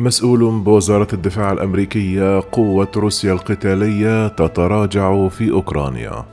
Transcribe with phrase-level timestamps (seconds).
[0.00, 6.24] مسؤول بوزارة الدفاع الأمريكية قوة روسيا القتالية تتراجع في أوكرانيا.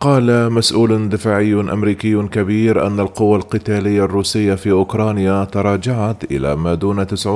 [0.00, 7.06] قال مسؤول دفاعي أمريكي كبير أن القوى القتالية الروسية في أوكرانيا تراجعت إلى ما دون
[7.06, 7.26] 90%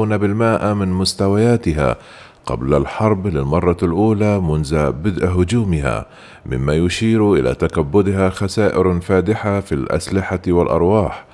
[0.74, 1.96] من مستوياتها
[2.46, 6.06] قبل الحرب للمرة الأولى منذ بدء هجومها
[6.46, 11.24] مما يشير إلى تكبدها خسائر فادحة في الأسلحة والأرواح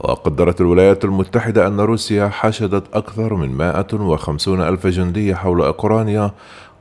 [0.00, 6.30] وقدرت الولايات المتحدة أن روسيا حشدت أكثر من 150 ألف جندي حول أوكرانيا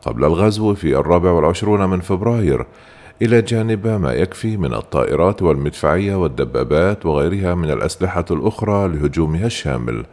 [0.06, 2.66] قبل الغزو في الرابع والعشرون من فبراير
[3.22, 10.06] إلى جانب ما يكفي من الطائرات والمدفعية والدبابات وغيرها من الأسلحة الأخرى لهجومها الشامل.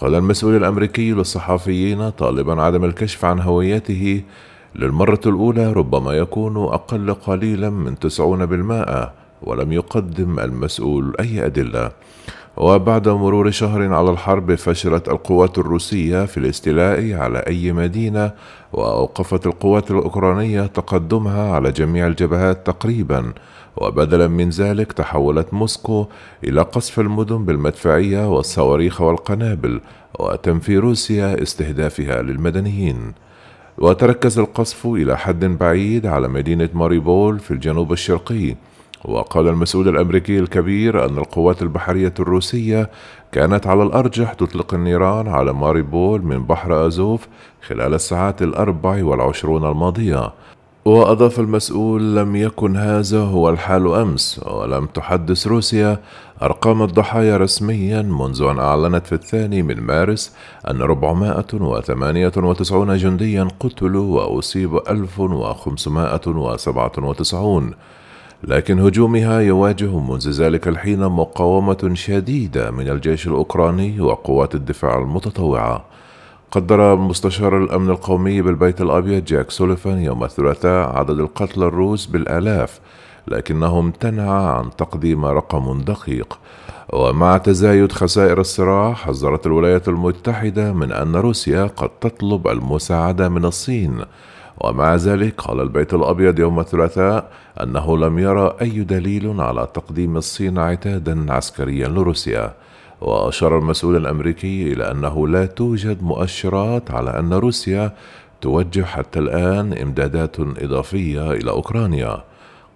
[0.00, 4.22] قال المسؤول الأمريكي للصحفيين طالبا عدم الكشف عن هويته
[4.74, 11.90] للمرة الأولى ربما يكون أقل قليلا من تسعون بالمائة ولم يقدم المسؤول أي أدلة.
[12.56, 18.32] وبعد مرور شهر على الحرب فشلت القوات الروسية في الاستيلاء على أي مدينة
[18.72, 23.32] وأوقفت القوات الأوكرانية تقدمها على جميع الجبهات تقريبا.
[23.76, 26.06] وبدلا من ذلك تحولت موسكو
[26.44, 29.80] إلى قصف المدن بالمدفعية والصواريخ والقنابل
[30.18, 33.12] وتنفي روسيا استهدافها للمدنيين.
[33.78, 38.56] وتركز القصف إلى حد بعيد على مدينة ماريبول في الجنوب الشرقي.
[39.04, 42.90] وقال المسؤول الأمريكي الكبير أن القوات البحرية الروسية
[43.32, 47.28] كانت على الأرجح تطلق النيران على ماريبول من بحر أزوف
[47.66, 50.32] خلال الساعات الأربع والعشرون الماضية.
[50.86, 56.00] وأضاف المسؤول لم يكن هذا هو الحال أمس ولم تحدث روسيا
[56.42, 60.32] أرقام الضحايا رسميا منذ أن أعلنت في الثاني من مارس
[60.70, 67.70] أن 498 جنديا قتلوا وأصيب 1597
[68.44, 75.84] لكن هجومها يواجه منذ ذلك الحين مقاومة شديدة من الجيش الأوكراني وقوات الدفاع المتطوعة.
[76.56, 82.80] قدر مستشار الأمن القومي بالبيت الأبيض جاك سوليفان يوم الثلاثاء عدد القتلى الروس بالآلاف
[83.28, 86.38] لكنه امتنع عن تقديم رقم دقيق.
[86.92, 94.00] ومع تزايد خسائر الصراع حذرت الولايات المتحدة من أن روسيا قد تطلب المساعدة من الصين.
[94.60, 97.30] ومع ذلك قال البيت الأبيض يوم الثلاثاء
[97.62, 102.54] أنه لم يرى أي دليل على تقديم الصين عتادا عسكريا لروسيا.
[103.00, 107.92] وأشار المسؤول الأمريكي إلى أنه لا توجد مؤشرات على أن روسيا
[108.40, 112.24] توجه حتى الآن إمدادات إضافية إلى أوكرانيا.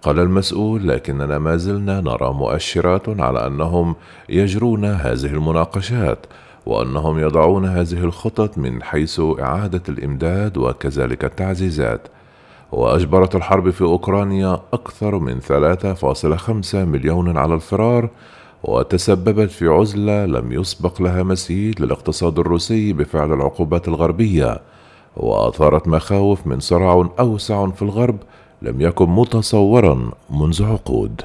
[0.01, 3.95] قال المسؤول لكننا ما زلنا نرى مؤشرات على أنهم
[4.29, 6.25] يجرون هذه المناقشات
[6.65, 12.07] وأنهم يضعون هذه الخطط من حيث إعادة الإمداد وكذلك التعزيزات.
[12.71, 18.09] وأجبرت الحرب في أوكرانيا أكثر من 3.5 مليون على الفرار
[18.63, 24.61] وتسببت في عزلة لم يسبق لها مثيل للاقتصاد الروسي بفعل العقوبات الغربية
[25.17, 28.17] وأثارت مخاوف من صراع أوسع في الغرب
[28.61, 31.21] لم يكن متصورا منذ عقود.